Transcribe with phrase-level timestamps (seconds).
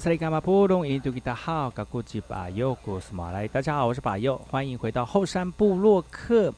[0.00, 0.88] 哎吼，这里干巴布隆？
[0.88, 3.46] 印度吉他好，噶古吉巴佑，古斯马来。
[3.46, 6.52] 大家好，我是巴佑，欢迎回到后山部落客。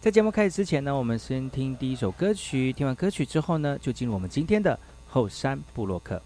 [0.00, 2.72] 在节目开始之前呢，我们先听第一首歌曲。
[2.72, 4.78] 听完歌曲之后呢，就进入我们今天的
[5.08, 6.22] 后山部落客。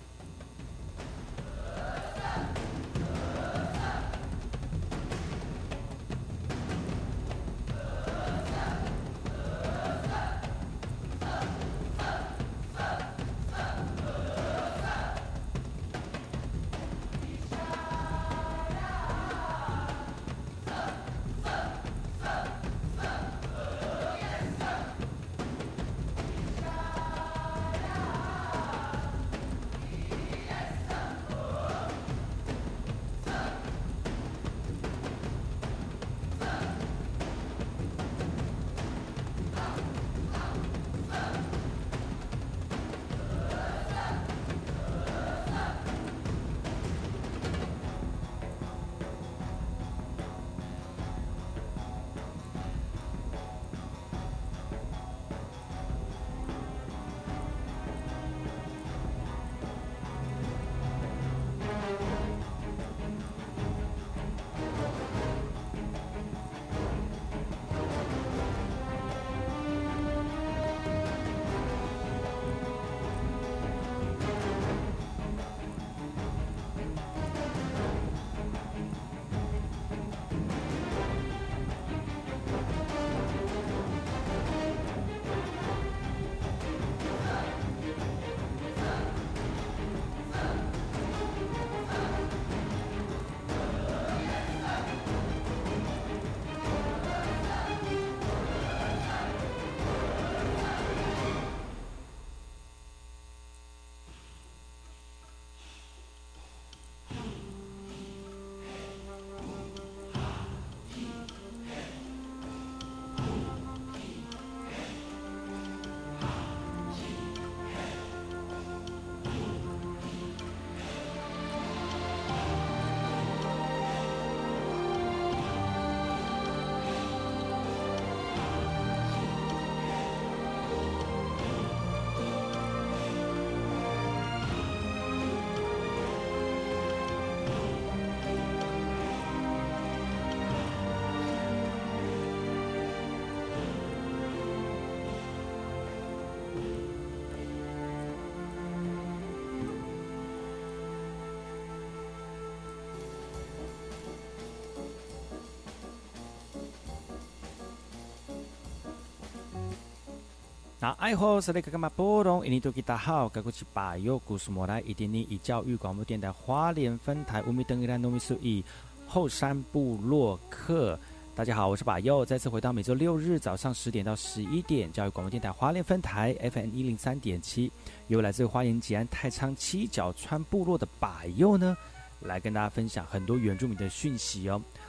[160.89, 162.47] 那爱好是那个干嘛波动？
[162.47, 168.65] 印尼多吉大好，该过去把右故事莫来，一点点以教育广播电台花莲分台乌米登伊兰糯米苏以
[169.07, 170.99] 后山部落客。
[171.35, 177.71] 大家好，我是把右，再次回到每周六日早上十点到十一点，教育广播电台花莲分台 FM 一零三点七，
[178.07, 181.77] 由来自花莲吉安太仓七角川部落的把右呢，
[182.21, 184.59] 来跟大家分享很多原住民的讯息哦。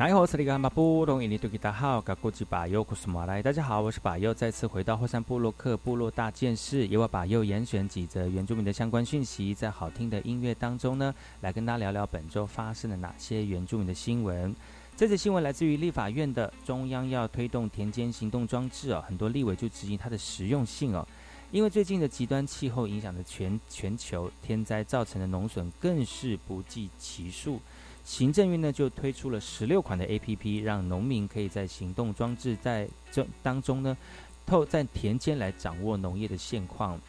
[0.00, 14.56] 来好，这里是马布隆，印尼多吉达好，噶古吉巴尤库斯马来，大家好，我是巴尤，再次回到后山部落克部落大件事，由我巴尤严选几则原住民的相关讯息，在好听的音乐当中呢，来跟大家聊聊本周发生了哪些原住民的新闻。
[14.96, 21.06] 这则新闻来自于立法院的中央要推动田间行动装置哦，很多立委就质疑它的实用性哦，
[21.50, 27.60] 因为最近的极端气候影响的全全球天灾造成的农损更是不计其数。
[28.04, 33.96] 行政院呢就推出了十六款的 A P P，让农民可以在行动装置在这当中呢，
[34.44, 37.00] 透在田间来掌握农业的现况。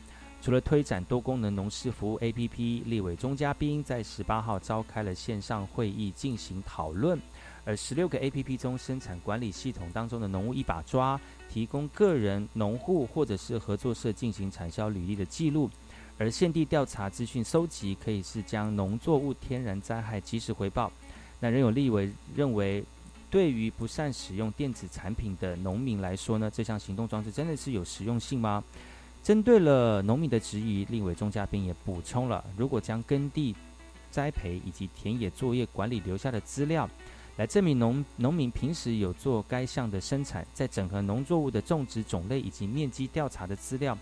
[0.44, 7.20] 除了推展多功能农事服务 A P P，立委钟嘉宾在十八号召开了线上会议进行讨论。
[7.64, 15.70] 而十六个 A P P 中，生产管理系统当中的农务一把抓，提供个人、农户或者是合作社进行产销履历的记录。
[16.22, 20.92] 而现地调查资讯收集可以是将农作物天然灾害及时回报。
[21.40, 22.84] 那仍有立委认为，
[23.32, 28.64] 对于不善使用电子产品的农民来说呢，这项行动装置真的是有实用性吗？
[29.24, 33.56] 针对了农民的质疑，立委钟嘉宾也补充了，如果将耕地
[34.12, 36.88] 栽培以及田野作业管理留下的资料，
[37.38, 43.98] 来证明农农民平时有做该项的生产，在整合农作物的种植种类以及面积调查的资料。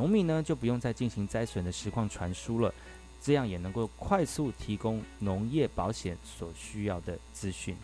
[0.00, 2.72] 农民呢就不用再进行灾损的实况传输了，
[3.20, 7.76] 这样也能够快速提供农业保险所需要的资讯。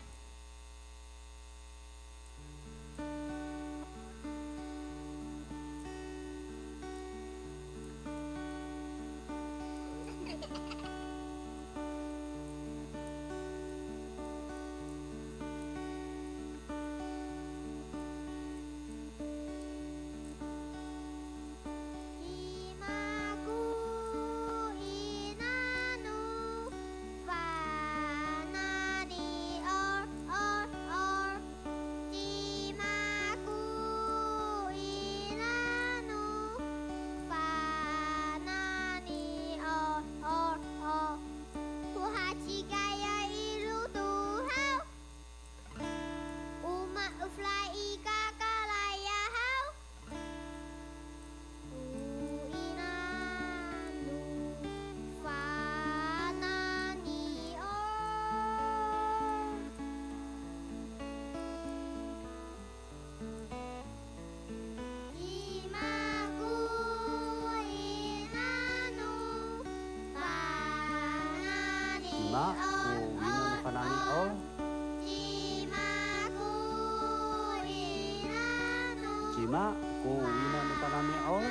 [79.47, 79.71] lima
[80.03, 80.91] kung ilan pa
[81.23, 81.47] all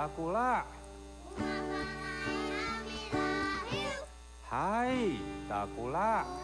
[0.00, 0.64] Takulah.
[4.48, 6.39] Hai, takulah.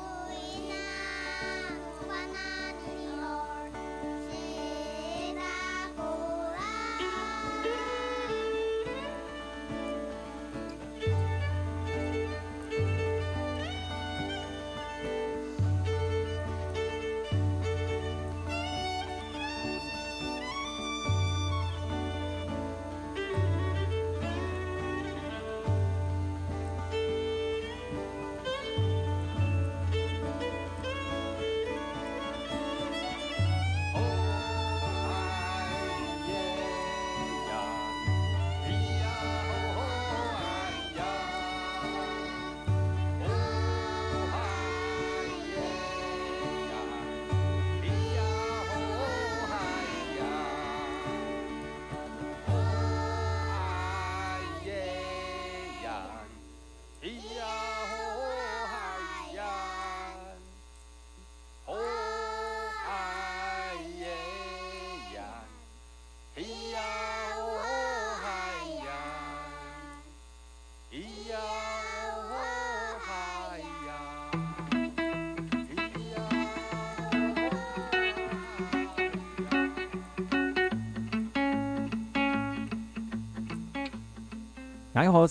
[84.97, 85.29] 大家好，我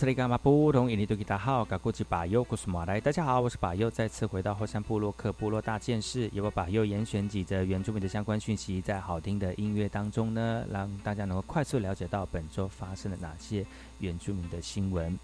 [3.49, 13.65] 是把右，再次回到后山部落克部落大件事，由我把右严选几则原住民的相关讯息，在好听的音乐当中呢，让大家能够快速了解到本周发生了哪些
[13.97, 15.17] 原住民的新闻。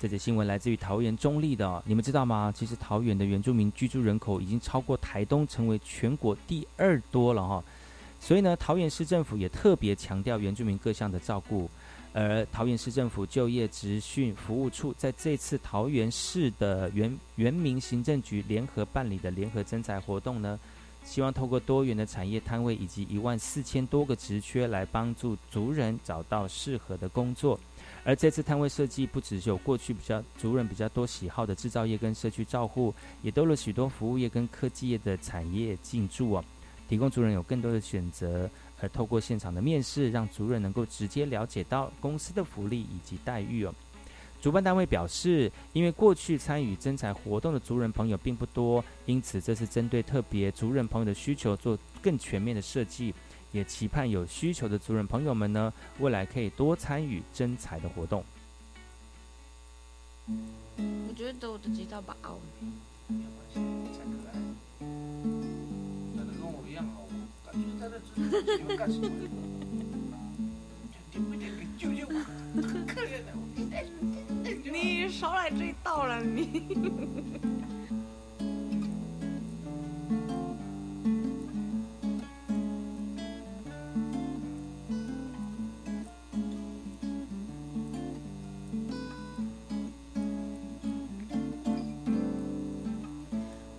[0.00, 2.52] 这则新闻来自于桃园中立的，你们知道吗？
[2.52, 7.62] 其实桃园的原住民居住人口已经超过台东，成为全国第二多了哈。
[8.18, 11.70] 所以呢，桃园市政府也特别强调原住民各项的照顾。
[12.18, 20.58] 而桃园市政府就业职训服务处在这次桃园市的原原民行政局联合办理的联合征才活动呢，
[21.04, 27.60] 希望透过多元的产业摊位以及一万四千多个职缺，来帮助族人找到适合的工作。
[28.02, 36.44] 而这次摊位设计不只有过去比较族人比较多喜好的制造业跟社区照护，也多了许多服务业跟科技业的产业进驻哦，
[36.88, 38.48] 提供族人有更多的选择。
[38.80, 43.74] 而透过现场的面试，让族人能够直接了解到公司的福利以及待遇哦。
[44.40, 53.14] 主办单位表示，因为过去参与征才活动的族人朋友并不多，因此这次针对特别族人朋友的需求做更全面的设计，
[53.50, 58.22] 也期盼有需求的族人朋友们呢，未来可以多参与征才的活动。
[60.28, 62.38] 我觉得我的吉他把奥
[63.08, 63.60] 没有关系，
[64.22, 65.65] 可爱。
[74.72, 76.66] 你少来这一道了，你。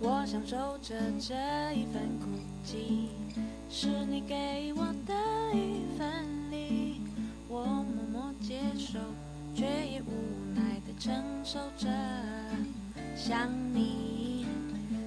[0.00, 1.34] 我享受着这
[1.74, 2.26] 一份孤
[2.64, 3.08] 寂。
[3.70, 5.14] 是你给我的
[5.54, 7.02] 一份礼，
[7.48, 8.98] 我默默接受，
[9.54, 11.86] 却也无奈的承受着。
[13.14, 14.46] 想你，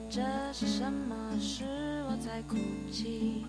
[0.10, 0.22] 这
[0.54, 1.16] 是什么？
[1.40, 1.66] 是
[2.08, 2.56] 我在哭
[2.92, 3.44] 泣？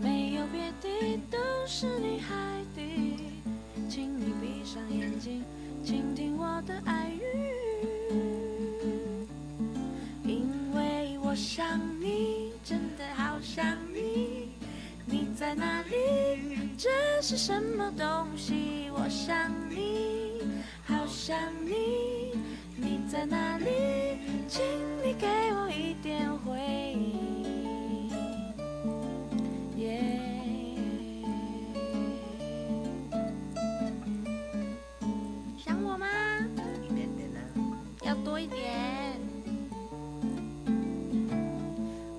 [0.00, 2.34] 没有别的，都是你害
[2.74, 2.82] 的。
[3.88, 5.44] 请你闭上眼睛，
[5.84, 7.22] 倾听我的爱语，
[10.24, 13.64] 因为我想你，真的好想
[13.94, 14.09] 你。
[15.40, 16.68] 在哪里？
[16.76, 16.90] 这
[17.22, 18.90] 是什么东西？
[18.92, 20.42] 我想你，
[20.84, 22.34] 好想你。
[22.76, 23.64] 你在哪里？
[24.46, 24.62] 请
[25.02, 26.58] 你给我一点回
[26.92, 28.10] 应。
[35.56, 36.06] 想我吗？
[38.02, 39.18] 要多一点。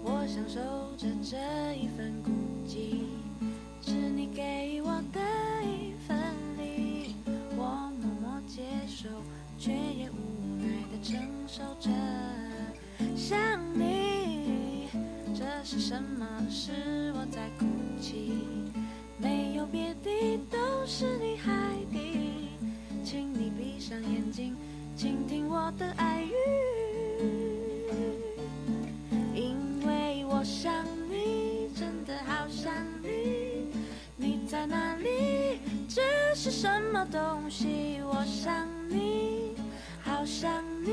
[0.03, 0.59] 我享受
[0.97, 1.37] 着这
[1.75, 2.00] 一份
[11.01, 11.89] 承受着。
[13.15, 13.37] 想
[13.73, 14.87] 你，
[15.33, 16.25] 这是什么？
[16.49, 17.65] 是我在哭
[17.99, 18.33] 泣？
[19.17, 20.09] 没有别的，
[20.49, 21.51] 都是你害
[21.91, 21.99] 的。
[23.03, 24.55] 请你闭上眼睛，
[24.95, 26.33] 倾听我的爱语，
[29.33, 33.67] 因为我想你，真的好想你，
[34.15, 34.41] 你。
[34.47, 35.59] 在哪里？
[35.87, 36.01] 这
[36.35, 38.01] 是什么东西？
[38.03, 39.40] 我想你，
[40.21, 40.91] 好想你。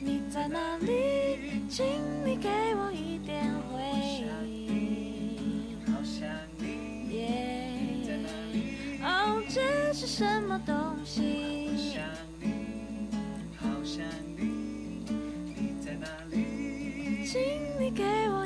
[0.00, 1.62] 你在哪里？
[1.68, 1.86] 请
[2.24, 3.80] 你给我一点回
[4.50, 5.86] 应。
[5.86, 6.28] 好想
[6.58, 6.66] 你，
[7.08, 8.98] 你在哪里？
[9.00, 11.68] 哦，这是什么东西？
[11.70, 12.02] 好想
[12.40, 12.46] 你，
[13.56, 14.04] 好想
[14.36, 15.04] 你。
[15.54, 17.24] 你在哪里？
[17.26, 17.40] 请
[17.78, 18.44] 你给我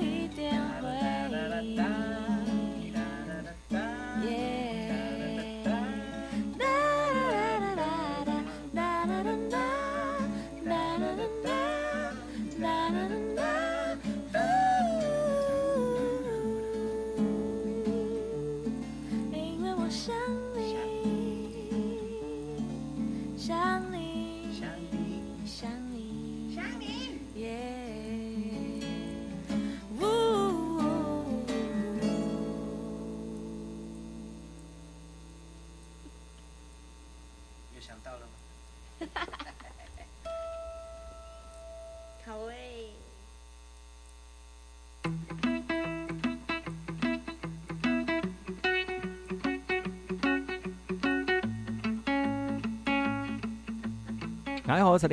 [54.71, 55.09] 大家好，我是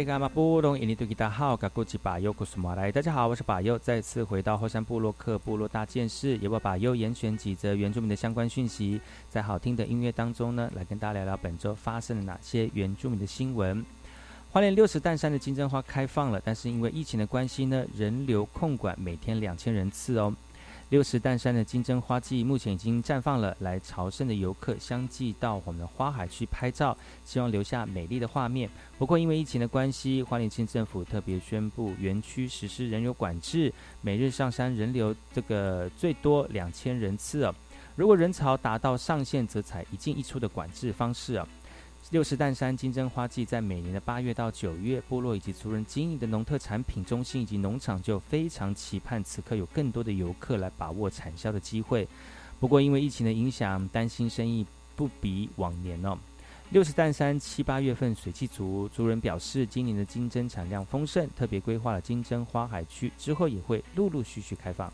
[1.97, 2.31] 巴佑，
[2.75, 2.91] 来。
[2.91, 13.83] 大家好，我是巴佑，再次回到后山部落克部落大件事，由我巴佑严选几则原住民的相关讯息，在好听的音乐当中呢，来跟大家聊聊本周发生了哪些原住民的新闻。
[14.51, 20.31] 花莲六十担山的金针花开放了，但是因为疫情的关系呢，人流控管每天两千人次哦。
[20.89, 28.69] 六十担山的金针花季目前已经绽放了，来朝圣的游客相继到我们的花海去拍照，希望留下美丽的画面。
[28.97, 37.53] 不过因为疫情的关系，花莲县政府特别宣布园区实施人流管制，每日上山人流这个最多两千人次哦。
[37.97, 41.45] 如果人潮达到上限，则采一进一出的管制方式啊。
[42.09, 52.07] 六十担山金针花季在每年的八月到九月，部落以及族人经营的农特产品中心以及农场就非常期盼此刻有更多的游客来把握产销的机会。
[52.61, 54.65] 不过因为疫情的影响，担心生意
[54.95, 56.17] 不比往年哦。
[56.69, 64.89] 六十担山七八月份水气足，族人表示今年的金针产量丰盛，特别规划了金针花海区，之后也会陆陆续续开放。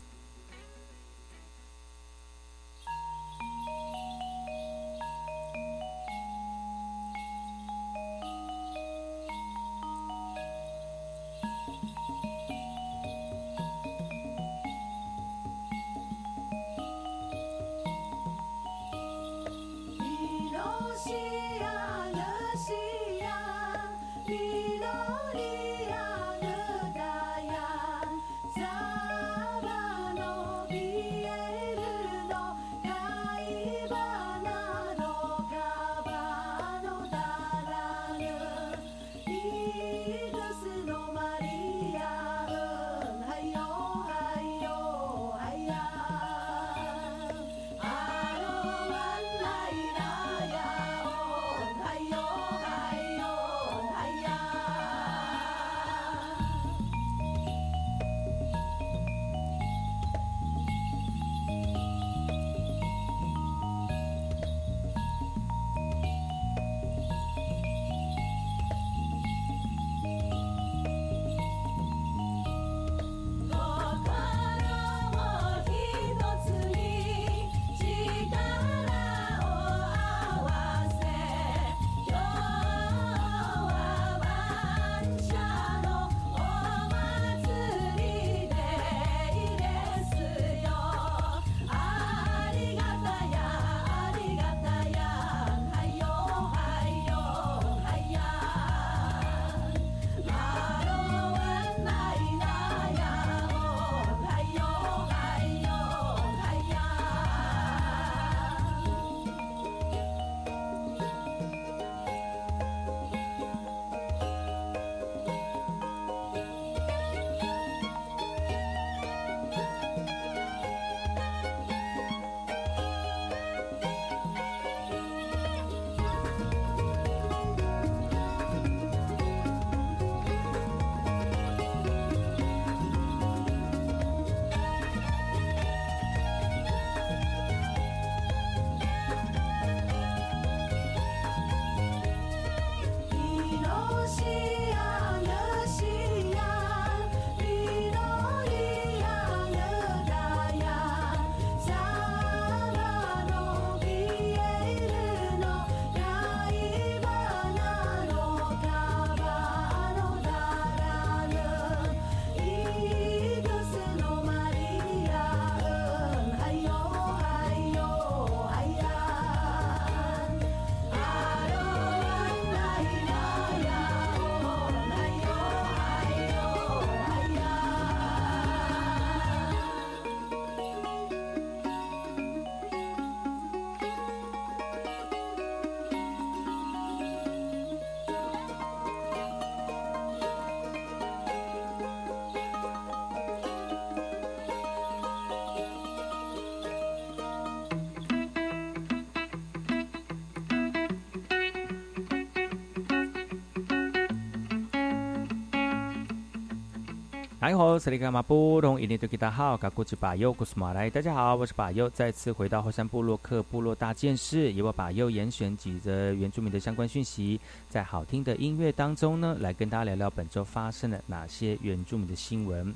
[207.44, 222.74] 大家好，这里是马布隆，一年都给大家好，噶古吉巴尤古斯马来，大家好，我是巴尤，再次回到后山部落克部落大件事，由我巴尤严选几则原住民的相关讯息，在好听的音乐当中呢，来跟大家聊聊本周发生了哪些原住民的新闻。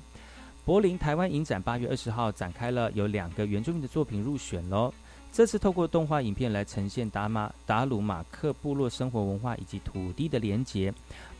[0.66, 4.92] 柏林台湾影展八月二十号展开了，有两个原住民的作品入选喽。
[5.32, 10.92] 这次透过动画影片来呈现达马达鲁马克部落生活文化以及土地的连结。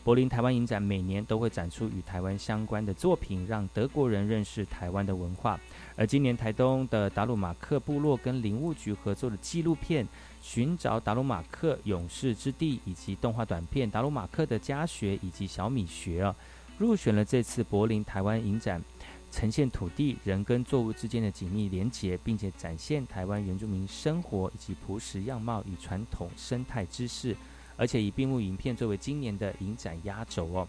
[0.04, 5.58] 柏林台湾影展每年都会展出与台湾相关的作品，让德国人认识台湾的文化。
[5.96, 10.04] 而今年台东的达鲁马克部落跟林务局合作的纪录片
[10.40, 16.34] 《寻找达鲁马克勇士之地》，以及动画短片《达鲁马克的家学》以及小米学啊，
[16.78, 18.82] 入选了这次柏林台湾影展。
[19.30, 27.36] 呈现土地、人跟作物之间的紧密连结，并且展现台湾原住民生活以及朴实样貌与传统生态知识，
[27.76, 30.66] 而且以闭幕影片作为今年的影展压轴哦。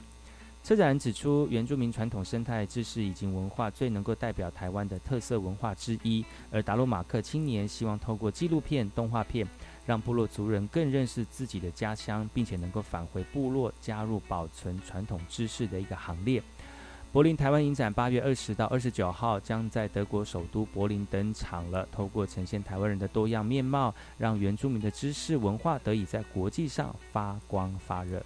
[0.62, 9.48] 策展指出，原住民传统生态知识以及文化最能够代表台湾的特色文化之一，而达洛马克青年希望透过纪录片、动画片，
[9.86, 16.44] 让部落族人更认识自己的家乡，并且能够返回部落，加入保存传统知识的一个行列。
[17.12, 21.88] 柏林台湾影展八月二十到二十九号将在德国首都柏林登场了。
[21.92, 28.24] 透过呈现台湾人的多样面貌，让原住民的知识文化得以在国际上发光发热。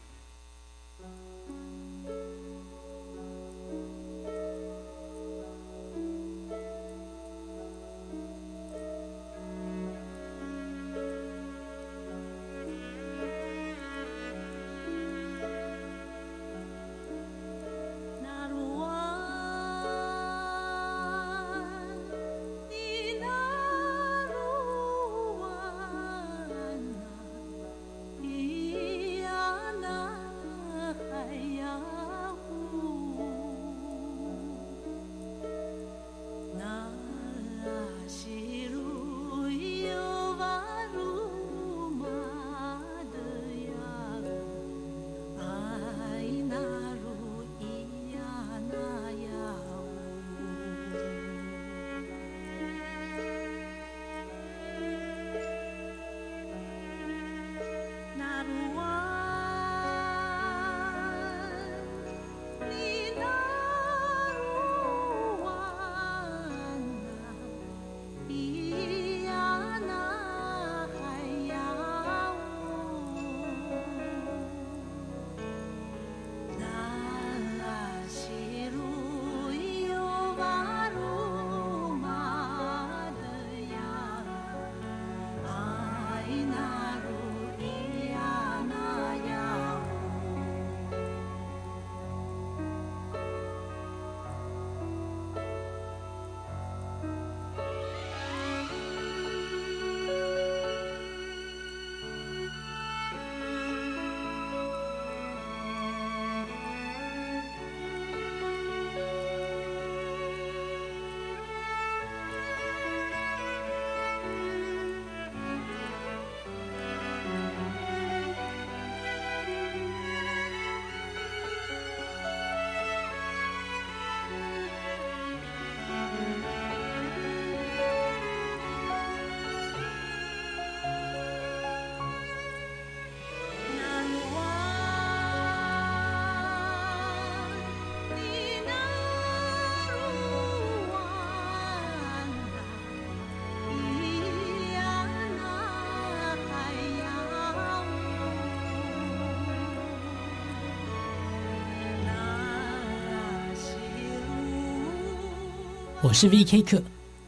[156.13, 156.83] 我是 V K 课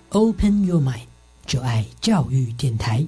[0.10, 1.08] ，Open Your Mind，
[1.48, 3.04] 就爱教育电台。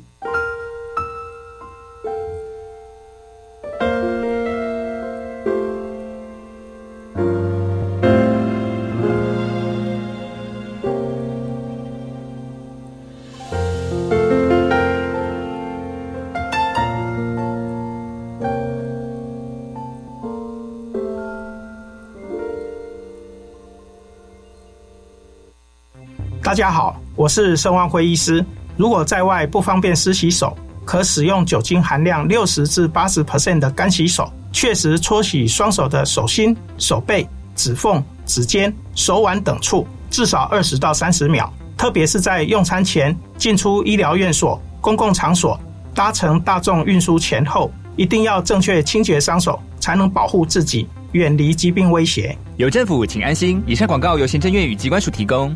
[26.57, 28.43] 大家好，我是盛万辉医师。
[28.77, 41.53] 如果在外不方便湿洗手，可使用酒精含量六十至八十 percent 的干洗手，确实搓洗双手的手心、手背、指缝、指尖、手腕等处，至少二十到三十秒。
[41.77, 45.59] 特别是在用餐前、进出医疗院所、公共场所、
[45.93, 52.35] 搭乘大众运输前后，一定要正确清洁双手，才能保护自己，远离疾病威胁。
[52.55, 53.61] 有政府，请安心。
[53.67, 55.55] 以上广告由行政院与机关署提供。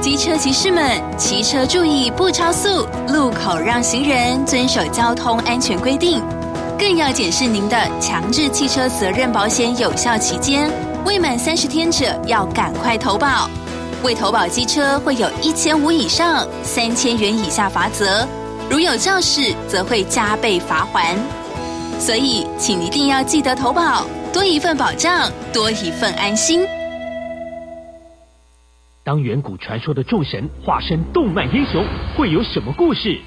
[0.00, 0.82] 机车骑士们，
[1.18, 6.22] 骑车注意不超速，路口让行人遵守交通安全规定，
[6.78, 10.70] 更要检视您的强制汽车责任保险有效期间。
[11.04, 13.48] 未满三十天者要赶快投保，
[14.02, 18.26] 未投保机车会有一千五以上三千元以下罚则，
[18.70, 21.14] 如有肇事则会加倍罚还。
[21.98, 26.66] 所以，请一定要记得投保，多一份保障，多一份安心。
[29.10, 31.84] 当远古传说的众神化身动漫英雄，
[32.16, 33.18] 会有什么故事？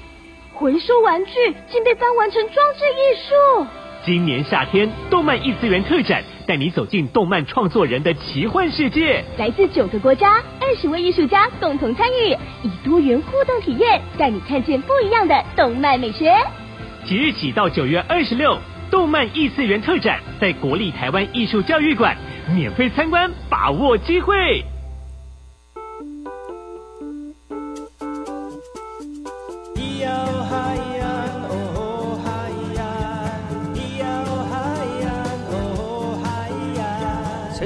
[0.54, 1.32] 回收玩具
[1.68, 3.66] 竟被翻完成装置艺术。
[4.02, 9.22] 今年夏天，动漫异次元特展带你走进动漫创作人的奇幻世界。
[9.36, 12.30] 来自九个国家，二十位艺术家共同参与，
[12.62, 16.34] 以多元互动体验，带你看见不一样的动漫美学。
[17.04, 18.56] 即日起到九月二十六，
[18.90, 22.16] 动漫异次元特展在国立台湾艺术教育馆
[22.54, 24.64] 免费参观，把握机会。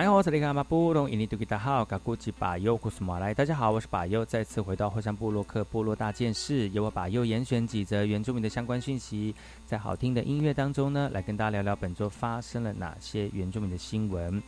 [0.00, 3.34] 大家好，我是马布隆，印尼大家好，古吉巴尤库斯马来。
[3.34, 9.34] 大家好，我是巴尤，再次回到后山部落克部落大件事，由我巴尤严选几则原住民的相关讯息，
[9.66, 14.42] 在好听的音乐当中呢，来跟大家聊聊本周发生了哪些原住民的新闻。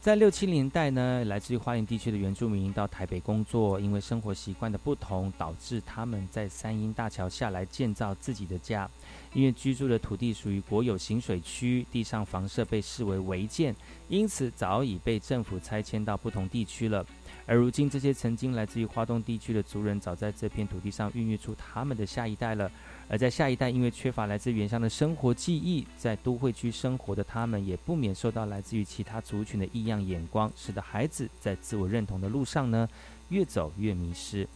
[0.00, 8.88] 在六七年代呢，来自于花莲地区的原住民到台北工作，因为生活习惯的不同，导致他们在三英大桥下来建造自己的家。
[9.34, 13.74] 因为居住的土地属于国有行水区，地上房舍被视为违建，
[14.08, 17.04] 因此早已被政府拆迁到不同地区了。
[17.46, 22.70] 而如今，这些曾经来自于华东地区的族人，早在这片土地上孕育出他们的下一代了。
[23.08, 32.86] 而在下一代，因为缺乏来自原乡的生活记忆，在都会区生活的他们，也不免受到来自于其他族群的异样眼光，使得孩子在自我认同的路上呢，
[33.30, 34.46] 越走越迷失。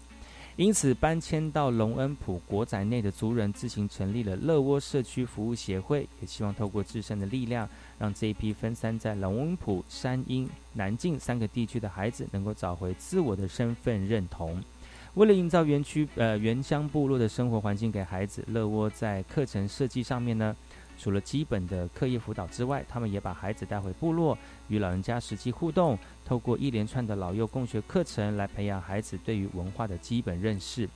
[0.56, 7.66] 因此，搬迁到隆恩普国宅内的族人自行成立了乐窝社区服务协会，也希望透过自身的力量，
[8.02, 14.60] 让这一批分散在龙温普、山阴、南靖三个地区的孩子，能够找回自我的身份认同。
[15.14, 20.56] 为了营造园区呃原乡部落的生活环境给孩子，乐窝在课程设计上面呢，
[20.98, 24.36] 除了基本的课业辅导之外，他们也把孩子带回部落，
[24.66, 30.88] 与老人家实际互动，透过一连串的老幼共学课程来培养孩子对于文化的基本认识。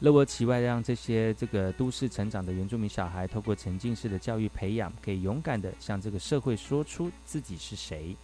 [0.00, 8.16] 乐窝其外让这些这个都市成长的原住民小孩，透过沉浸式的教育培养，可以勇敢的向这个社会说出自己是谁。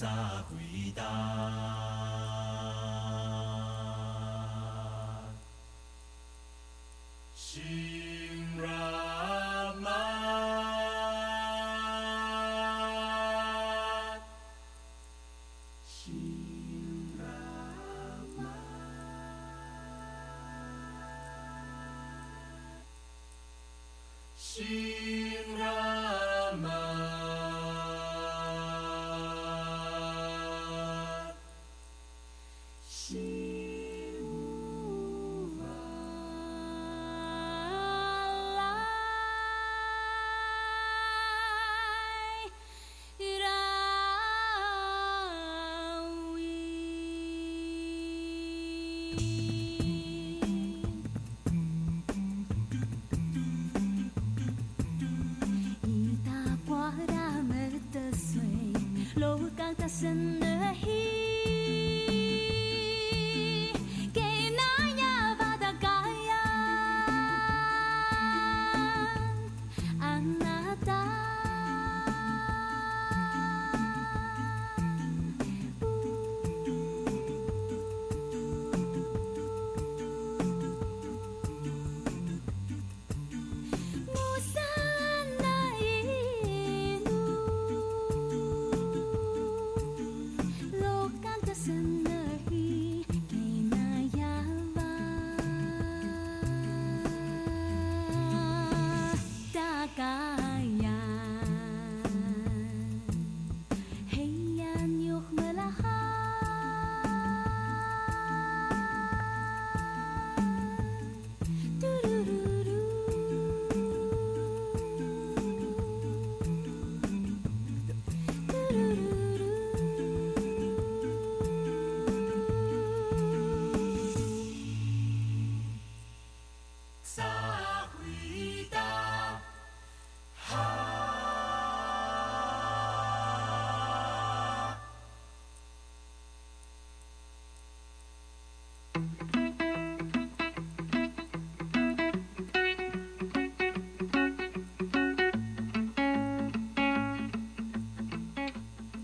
[0.00, 0.08] 早
[0.48, 1.04] 回到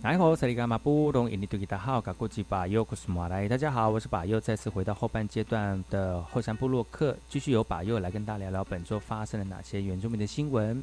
[0.07, 10.81] 来好，萨利伽马布隆印尼多吉达好，嘎古吉巴尤库斯马来，大家好，我是巴尤，再次回到后半阶段的后山部落客，继续由巴尤来跟大家聊聊本周发生了哪些原住民的新闻。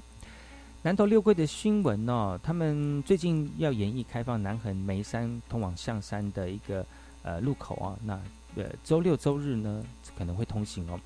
[0.82, 6.86] 南投六桂的新闻呢，他们最近要演绎开放南横眉山通往象山的一个
[7.22, 8.20] 呃路口啊，那
[8.58, 9.86] 呃周六周日呢
[10.18, 11.00] 可能会通行哦。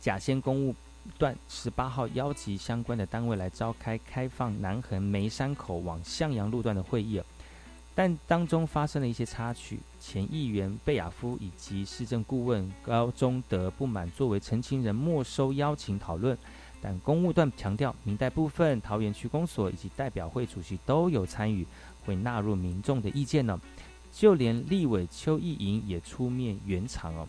[0.00, 0.74] 甲仙公务
[1.16, 7.22] 段十八号邀集相关的单位来召开开放南横眉山口往向阳路段的会议。
[7.96, 16.36] 但当中发生了一些插曲，前议员贝亚夫以及市政顾问高中德不满作为澄清人没收邀请讨论，
[16.82, 21.66] 但公务段强调明代部分桃园区公所以及代表会主席都有参与，
[22.04, 23.58] 会纳入民众的意见呢，
[24.12, 27.26] 就连立委邱意莹也出面圆场哦。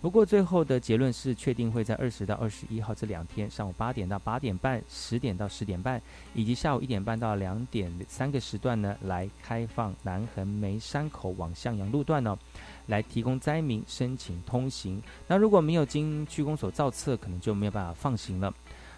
[0.00, 6.00] 不过最后的结论是，确定会在二十到二十一号这两天上午八点到八点半、十点到十点半，
[6.34, 12.38] 以及下午一点半到两点三个时段呢，来开放南横梅山口往向阳路段呢，
[12.86, 15.02] 来提供灾民申请通行。
[15.26, 18.54] 那如果没有经区公所造册，可能就没有办法放行了。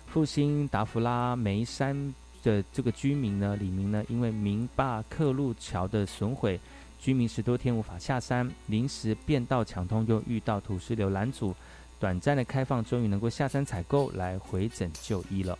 [0.06, 6.60] 复兴达芙拉梅山的这个居民呢，李明呢，因为明坝客路桥的损毁。
[7.00, 11.54] 居民十多天无法下山，临时变道抢通，又遇到土石流拦阻，
[11.98, 15.58] 短暂的开放，终于能够下山采购来回诊就医了。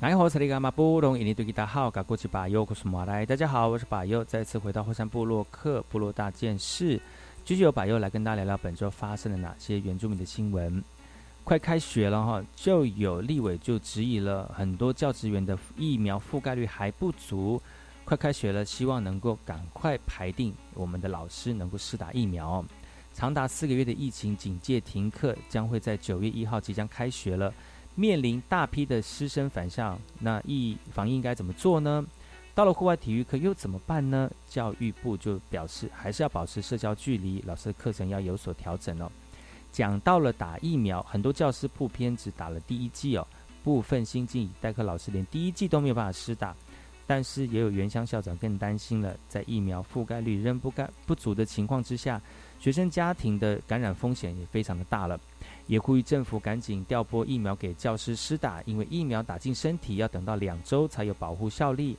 [0.00, 0.30] 大家好，我
[3.76, 7.00] 是巴尤，再次回到后山部落克部落大件事，
[7.44, 10.80] 继续由巴尤来跟大家聊聊本周发生了哪些原住民的新闻。
[11.42, 17.60] 快开学了哈，就有立委就质疑了很多教职员的疫苗覆盖率还不足。
[18.04, 22.64] 快开学了，希望能够赶快排定我们的老师能够施打疫苗。
[23.12, 27.52] 长达四个月的疫情警戒停课，将会在九月一号即将开学了。
[27.98, 32.06] 面临大批的师生返校，那疫防疫应该怎么做呢？
[32.54, 34.30] 到了户外体育课又怎么办呢？
[34.48, 39.10] 教育部就表示，还是要保持社交距离，老师的课程要有所调整哦。
[39.72, 43.26] 讲到了打疫苗，很多教师普遍只打了第一剂哦，
[43.64, 46.54] 部分新进代课老师连第一剂都没有办法施打。
[47.04, 52.20] 但是也有原乡校长更担心了，在疫苗覆盖率仍不该不足的情况之下，
[52.60, 55.18] 学生家庭的感染风险也非常的大了。
[55.68, 61.96] 也呼吁政府赶紧调拨疫苗给教师施打，因为疫苗打进身体要等到两周才有保护效力。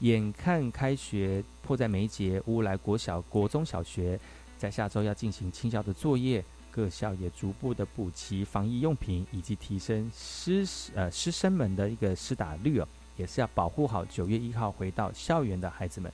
[0.00, 4.18] 眼看开学迫在眉睫，乌来国小、国中小学
[4.56, 16.10] 在下周要进行清校的作业，各校也逐步的补齐防疫用品，以及提升师呃师生们的一个施打率哦，也是要保护好九月一号回到校园的孩子们。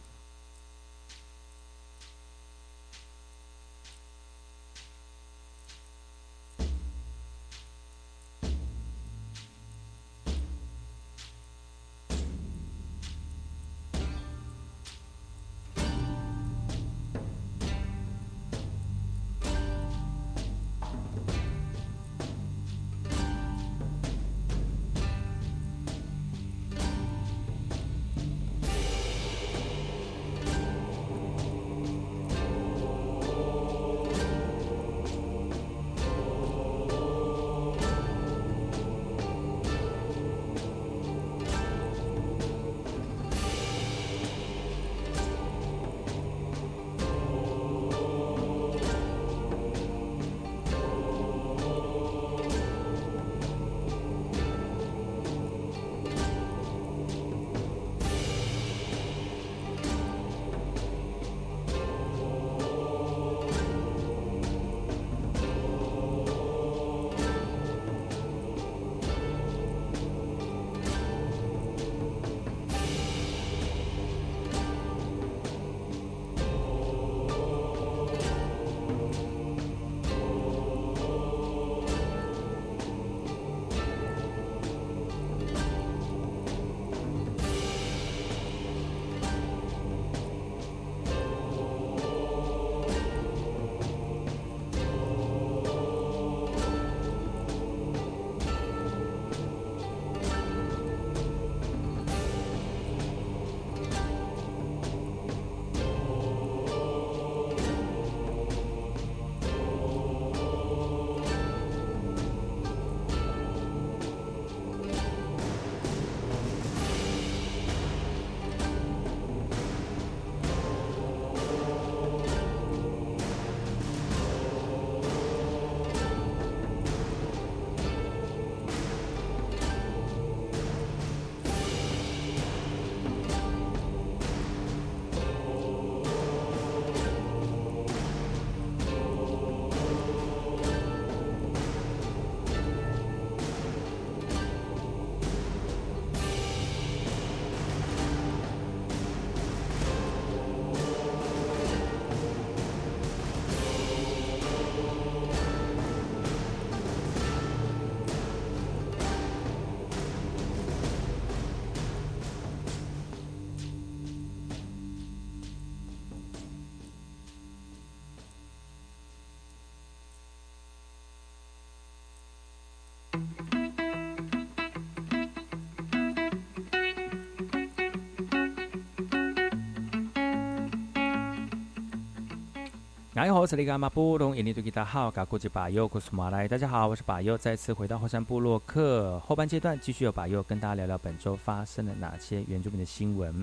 [183.17, 193.43] 大家好，我是里嘎马布隆，印尼多吉达好，嘎古吉巴尤古苏马来，大家好，我是巴尤，再次回到后山部落客后半阶段，继续由巴尤跟大家聊聊本周发生了哪些原住民的新闻。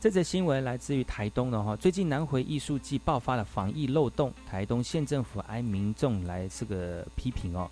[0.00, 7.70] 这则新闻来自于台东的哈，最近南回艺术季爆发了防疫漏洞，台东县政府挨民众来这个批评哦。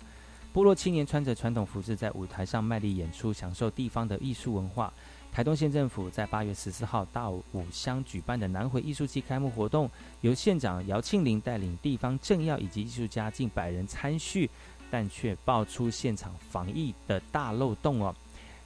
[0.57, 4.91] 部落青年穿着传统服饰在舞台上卖力演出，享受地方的艺术文化。
[5.31, 9.87] 台东县政府在八月十四号到五乡举办的南回艺术季开幕活动，
[10.21, 14.49] 由县长姚庆林带领地方政要以及艺术家近百人参叙，
[14.89, 18.15] 但却爆出现场防疫的大漏洞哦。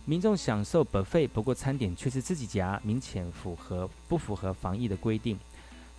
[0.05, 5.37] 民众享受 buffet，不过餐点却是自己夹，明显符合不符合防疫的规定。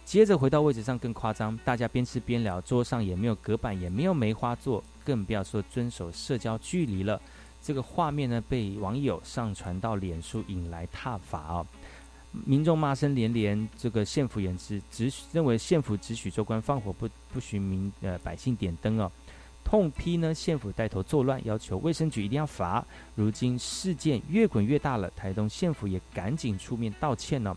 [0.05, 7.21] 接着回到位置上更夸张，大家边吃边聊，桌上也没有隔板，也没有梅花座，更不要说遵守社交距离了。
[7.63, 11.67] 这个画面呢，被网友上传到脸书，引来挞伐哦。
[12.45, 19.11] 民众骂声连连，这个县府也是只认为县府只许州官放火，不不许民呃百姓点灯哦。
[19.65, 22.85] 痛批呢县府带头作乱，要求卫生局一定要罚。
[23.15, 27.57] 如今事件越滚越大了，台东县府也赶紧出面道歉了。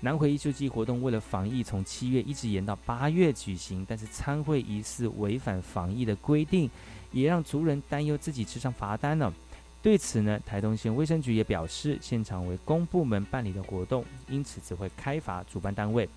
[0.00, 6.70] 南回艺术季活动为了防疫，从七月一直延到八月举行，但是参会疑似违反防疫的规定，
[7.12, 9.32] 也让族人担忧自己吃上罚单了。
[9.82, 16.08] 对此呢，台东县卫生局也表示，现场为公部门办理的活动，因此只会开罚主办单位。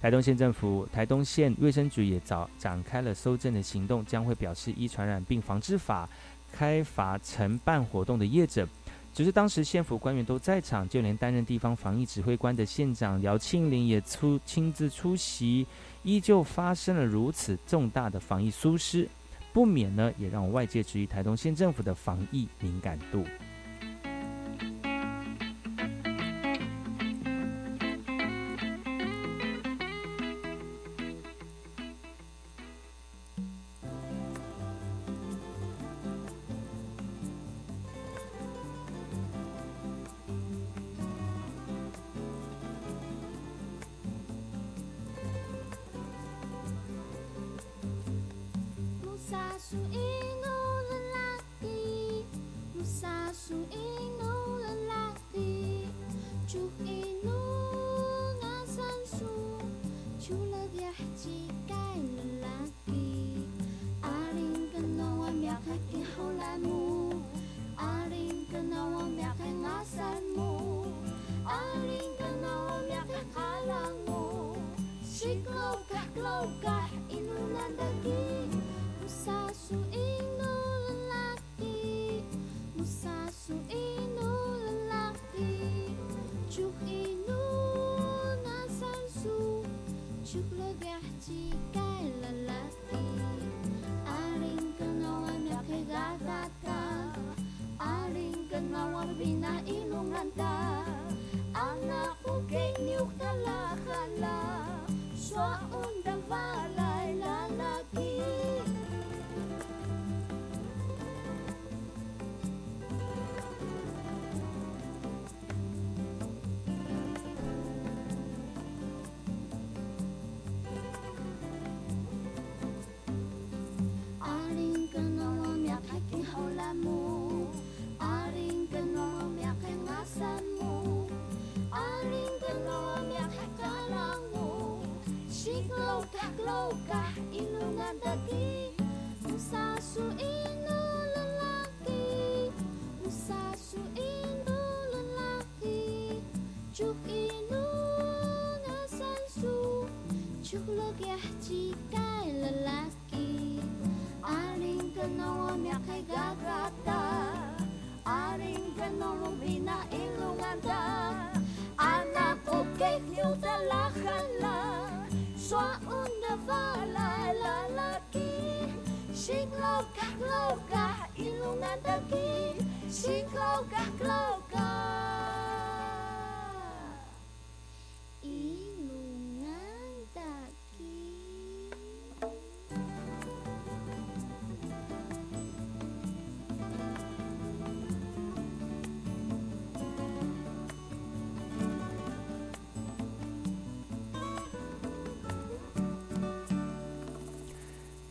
[0.00, 6.08] 台东县政府、台东县卫生局也早展开了搜证的行动，将会表示依传染病防治法
[6.52, 8.68] 开罚承办活动的业者。
[9.14, 15.64] 只是当时县府官员都在场，就连担任地方防疫指挥官的县长姚庆林也出亲自出席，
[16.02, 19.08] 依旧发生了如此重大的防疫疏失，
[19.52, 23.24] 不免呢也让外界质疑台东县政府的防疫敏感度。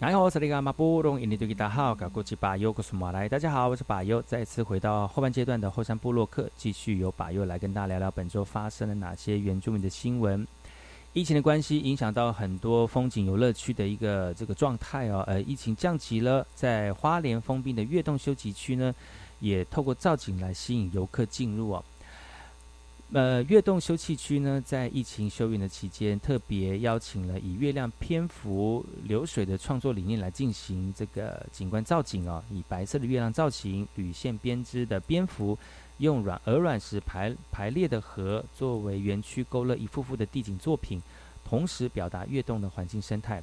[0.03, 0.37] 大家好，我是
[2.91, 3.29] 马来。
[3.29, 4.21] 大家好，我是巴优。
[4.23, 10.45] 再次回到后半阶段的后山部落客，继续由巴优来跟大家聊聊本周发生了哪些原住民的新闻。
[11.13, 15.23] 疫情的关系，影响到很多风景游乐区的一个这个状态哦。
[15.25, 18.93] 呃，疫情降级了，在花莲封闭的月洞休息区呢，
[19.39, 21.85] 也透过造景来吸引游客进入哦。
[23.13, 32.43] 呃，月洞休憩区呢，在疫情休园的期间，特别邀请了以月亮篇幅流水的创作理念来进行这个景观造景哦。
[32.49, 35.55] 以白色的月亮造型、铝线编织的蝙蝠、
[35.99, 40.99] 用软鹅卵石排排列的河作为园区勾勒一幅幅的地景作品，
[41.47, 43.39] 同时表达月洞的环境生态。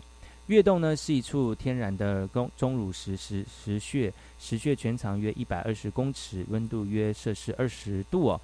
[0.48, 8.40] 月洞呢，是一处天然的中钟乳石石石穴，石穴全长约一百二十公尺，温度约摄氏二十度哦。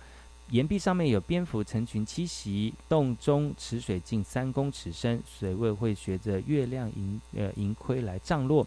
[0.51, 8.65] 岩壁上面有蝙蝠成群栖息，洞中池水近三公尺深，水位会随着月亮盈呃盈亏来涨落，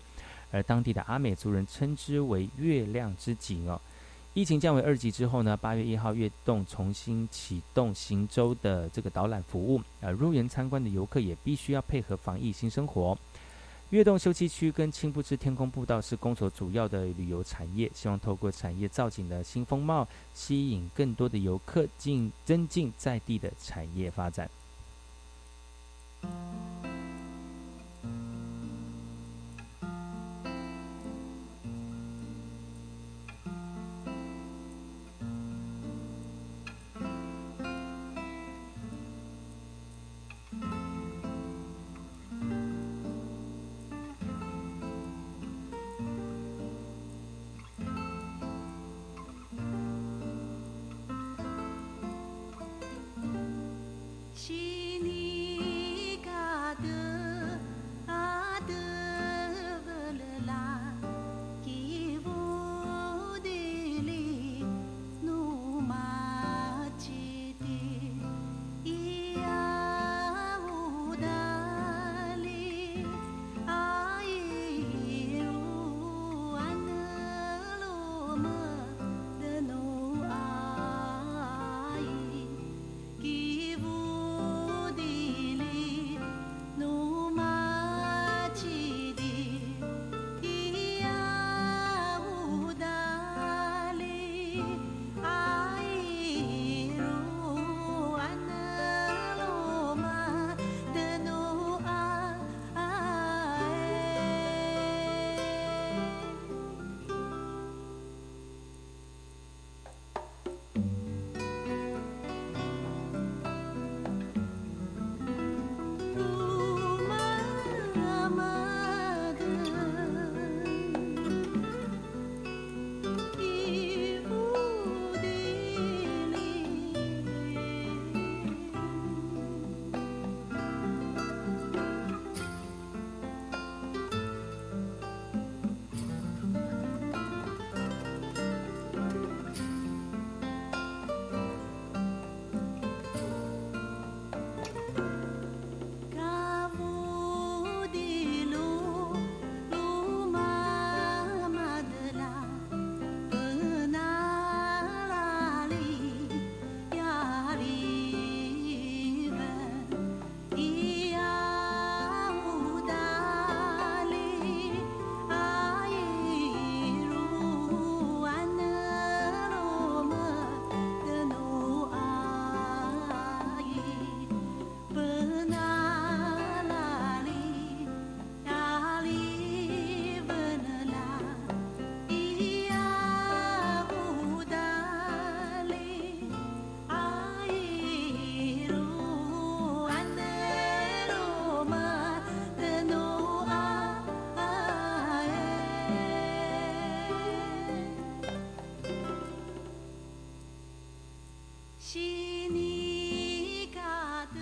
[0.52, 3.80] 而当地的阿美族人称之为“月亮之井”哦。
[4.34, 13.18] 疫情降为二级之后呢，八月一号月洞重新启动行舟的这个导览服务，呃，入园参观的游客也必须要配合防疫新生活。
[13.92, 24.48] 悦动休憩区跟青布之天空步道是公所主要的旅游产业，希望透过产业造景的新风貌，吸引更多的游客，进增进在地的产业发展。